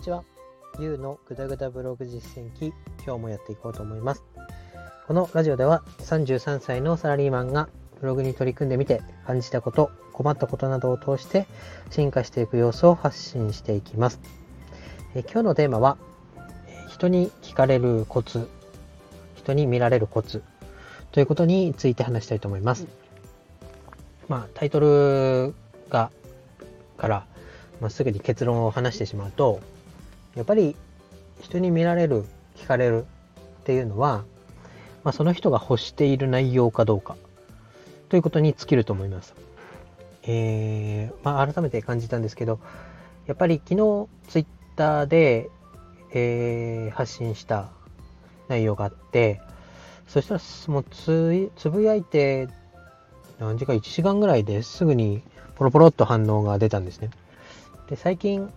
[0.00, 0.24] にちは。
[0.78, 2.72] ゆうのぐだぐだブログ実践記、
[3.04, 4.24] 今日もやっていこうと思います。
[5.06, 7.68] このラジオでは33歳のサラリーマンが
[8.00, 11.46] ブログに取り組んでみて感じたこと、困ったことなどを通して
[11.90, 14.20] 進化していく様子を発信していきます。
[15.14, 15.98] え今日のテーマは、
[16.88, 18.48] 人に聞かれるコツ、
[19.34, 20.42] 人に見られるコツ
[21.12, 22.86] ということについて話したいと思います。
[24.28, 25.54] まあ、タイトル
[25.90, 26.10] が、
[26.96, 27.26] から、
[27.82, 29.60] まあ、すぐに結論を話してしまうと、
[30.34, 30.76] やっぱり
[31.40, 32.24] 人に見られる、
[32.56, 33.06] 聞かれる
[33.60, 34.24] っていうのは、
[35.04, 37.16] まあ、その人が欲している内容かどうか
[38.08, 39.34] ということに尽きると思います。
[40.24, 42.60] えー、まあ、改めて感じたんですけど、
[43.26, 45.48] やっぱり昨日ツイッターで、
[46.12, 47.70] えー、発信した
[48.48, 49.40] 内容があって、
[50.06, 50.40] そしたら
[50.72, 52.48] もうつつぶやいて
[53.38, 55.22] 何時間1時間ぐらいですぐに
[55.54, 57.10] ポロポロっと反応が出たんですね。
[57.88, 58.52] で最近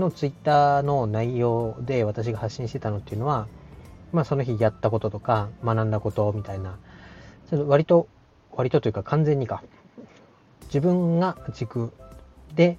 [0.00, 3.46] のツイッターの内容で私が発信してたのっていうのは、
[4.12, 6.78] まあ、その日やったこととか学んだことみたいな。
[7.50, 8.08] ちょっと割と
[8.52, 9.62] 割とというか完全にか。
[10.66, 11.92] 自分が軸
[12.54, 12.78] で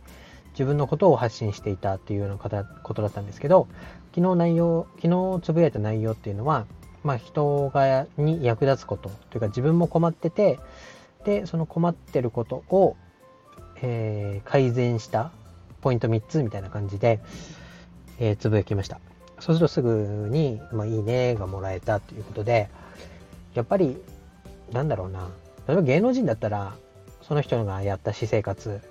[0.52, 2.50] 自分のことを発信していたっていうようなこ
[2.94, 3.68] とだったんですけど
[4.16, 6.66] 昨日内容昨日つぶやいた内容っていうのは、
[7.04, 10.60] まあ、人がに役立つことというか自分も困ってて
[11.26, 12.96] でその困ってることを、
[13.82, 15.32] えー、改善した
[15.82, 17.20] ポイント3つみたいな感じで、
[18.20, 19.00] えー、つぶやきました。
[19.40, 22.70] そうするとすぐに、まあ、いいねがもらえたということで、
[23.54, 23.98] やっぱり、
[24.72, 25.30] なんだろうな、
[25.68, 26.74] 例えば芸能人だったら、
[27.22, 28.82] その人がやった私生活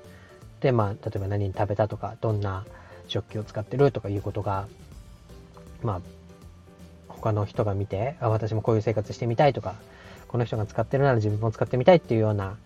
[0.61, 2.65] で、まあ、例えば何食べたとか、どんな
[3.09, 4.69] 食器を使ってるとかいうことが、
[5.83, 6.00] まあ、
[7.09, 9.75] 他の人が見て、あ、私もこういう生活してみたいとか、
[10.28, 12.56] この人が使ってるなら自分も使ってみたいっていうような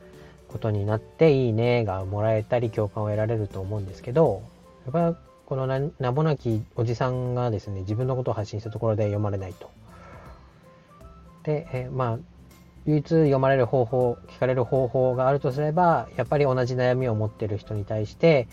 [0.50, 4.42] ことになっていいねがもらえたり共感を得られると思うんですけど
[4.84, 9.70] やっぱこの名もなきおじさんがですね自分のことを発信したところで読まれないと。
[11.42, 12.18] で、えまあ
[12.86, 18.48] 唯一読まれる方法聞かれる方法があるとすればやっぱり同じ悩みを持ってる人に対して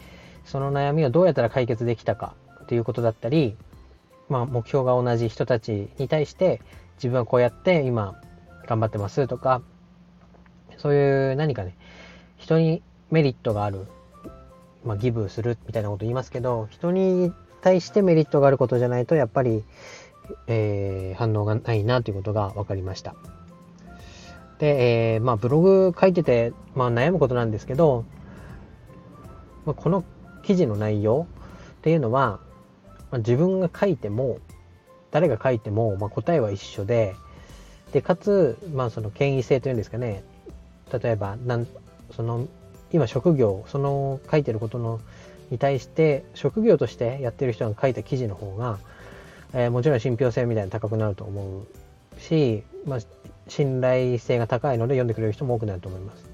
[0.46, 3.56] その悩みをどうやったら解決できたかっていうことだったり、
[4.30, 6.62] まあ、目標が同じ人たちに対して
[6.98, 8.20] 自分はこうやって今
[8.66, 9.62] 頑張ってますとか
[10.78, 11.76] そういう何かね
[12.38, 12.82] 人に
[13.12, 13.86] メリットがある、
[14.84, 19.64] まあ、ギブするみたいなこと言いますけど、人に対してメリットがあることじゃないと、やっぱり、
[20.48, 23.16] えー、反応がないなということが分かりました。
[24.60, 28.06] で、えー、まあ、ブログ書いてて、まあ、悩むことなんですけど、
[29.66, 30.04] まあ、この
[30.44, 31.28] 記事の内容
[31.80, 32.40] っていうのは、
[33.12, 34.40] まあ、自分が書いても、
[35.12, 37.16] 誰が書いても、まあ、答えは一緒で、
[37.92, 40.24] で、かつ、まあ、その権威性というんですかね、
[40.92, 41.68] 例えば、なん、
[42.16, 42.48] その
[42.92, 45.00] 今職業その書いてることの
[45.50, 48.80] に対して職業としてやってる人が書いた記事の方が、
[49.54, 53.00] えー、もちろん信憑性みたいな高くなると思うし、まあ、
[53.48, 56.28] 信頼性が高いので読んでくれる人も多くなると思います。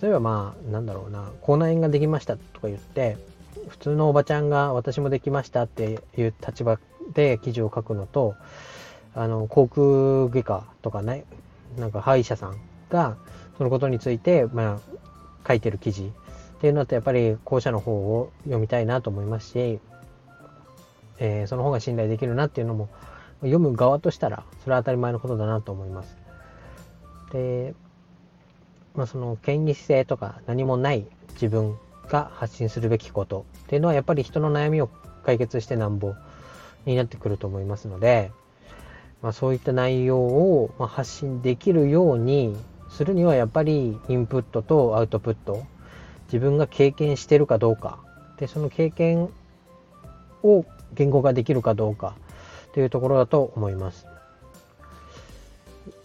[0.00, 3.18] 例えばまあなんだろうな口内炎ができましたとか言って
[3.68, 6.78] 普通のおばちゃんが私もできましたっていう立場
[7.12, 8.34] で記事を書くのと
[9.14, 11.24] あの航空外科とかね
[11.78, 12.56] なんか歯医者さん
[12.88, 13.16] が
[13.60, 14.98] そのことについて、まあ、
[15.46, 16.14] 書いてる記事
[16.56, 19.80] っていうのとやっぱり後者の方を読みたいなと思いますし、
[21.18, 22.88] えー、その方が信頼できるなっていうのも
[23.40, 26.16] 読む側としたらそれは当たり前のことだなと思います。
[27.34, 27.74] で、
[28.94, 31.04] まあ、その権威性とか何もない
[31.34, 31.76] 自分
[32.08, 34.88] が発信するべきことっていうのはやっぱり人の悩みを
[35.26, 36.14] 解決してなんぼ
[36.86, 38.32] になってくると思いますので、
[39.20, 42.56] まあ、そういった内容を発信できるように
[42.90, 45.64] するにはやっぱりインプットとアウトプット
[46.26, 47.98] 自分が経験してるかどうか
[48.38, 49.30] でその経験
[50.42, 50.64] を
[50.94, 52.14] 言語化できるかどうか
[52.74, 54.06] というところだと思います。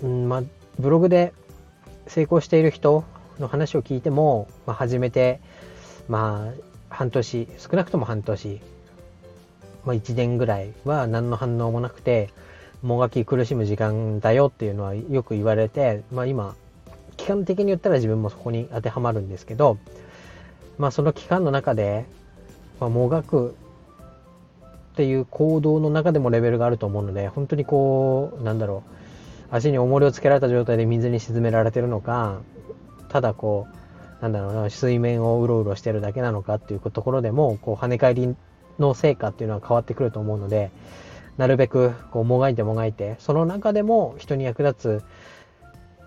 [0.03, 0.43] うんまあ、
[0.79, 1.33] ブログで
[2.07, 3.03] 成功している人
[3.39, 5.39] の話を聞いても、まあ、初めて、
[6.07, 8.61] まあ、半年少なくとも半年、
[9.85, 12.29] まあ、1年ぐらいは何の反応もなくて
[12.81, 16.55] もがき苦しむ時間だよっていうのはよく言われて、まあ、今
[17.25, 19.79] 期間的に言ったら自分もそこに当てはまるんですけど、
[20.77, 22.05] まあその期間の中で、
[22.79, 23.55] まあ、もがく
[24.93, 28.83] っていう行動の中でもレベルがあると思うので、本当にこう、なんだろ
[29.51, 32.41] う、足に重りをつけられた状態で水に沈められてるのか、
[33.09, 33.65] ただこ
[34.19, 38.35] う、なんだろうな、水面をうろうろしてるだけなのかっていうところでも、こう、跳ね返り
[38.77, 40.69] の成果っていうのは変わってくると思うので、
[41.37, 45.03] なるべくこうもがいてもがいて、その中でも人に役立つ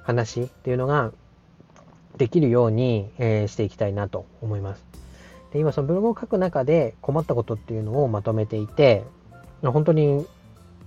[0.08, 1.12] 話っていうのが
[2.16, 4.82] できるように、えー、していきたいなと思います。
[5.52, 9.05] で今そのブログを書く中で困ったことっていうのをまとめていて、
[9.62, 10.26] 本当に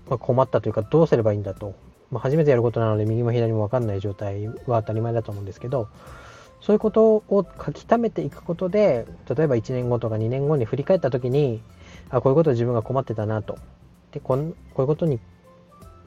[0.07, 1.75] 困ったというかどうすればいいんだと、
[2.09, 5.87] まあ、初めてやることなので右も左も分かんない状態は当たり前だと思うんですけど、
[6.59, 11.61] そういうことを書き溜めていくことで、例えば1年後とか2年後に振り返った時に、
[12.09, 13.57] あ、こういうこと自分が困ってたなと。
[14.11, 15.19] で、こんこういうことに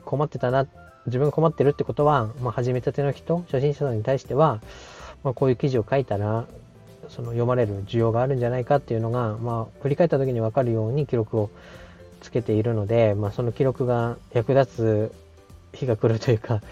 [0.05, 0.69] 困ってたなっ、
[1.07, 4.61] 自分が困ってるってことは、まあ、始めたての人、初心者さんに対しては、
[5.23, 6.47] まあ、こういう記事を書いたら、
[7.09, 11.51] その読まれる需要があるんじゃないかっていうのが、まあ、振り返った時に分かるように記録を
[12.21, 15.13] つけているので、まあ、その記録が役立つ
[15.75, 16.63] 日が来るというか、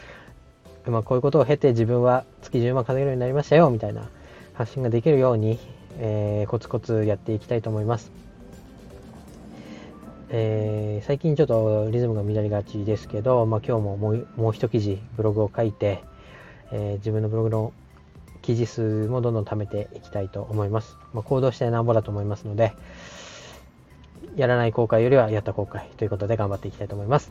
[0.86, 4.08] まあ、こういうことを経て自分は月10万稼げるようになりましたよみたいな
[4.54, 5.58] 発信ができるように、
[5.98, 8.10] えー、コツコツやっていきたいと思います。
[10.34, 16.02] えー、最近ちょっとリズムが乱れがちですけど、まあ、今日ももうもう一記事ブログを書いて、
[16.72, 17.74] えー、自分のブログの
[18.40, 20.96] 記事数もどんどん貯めていきたいと思います。
[21.12, 22.72] まあ、行動してなんぼだと思いますので、
[24.34, 27.30] やらない後悔よりはやった後悔ということで頑張っていきたいと思います。